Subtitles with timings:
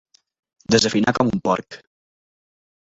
[0.75, 1.81] Desafinar com un porc.